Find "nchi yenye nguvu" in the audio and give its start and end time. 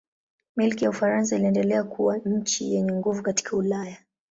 2.17-3.23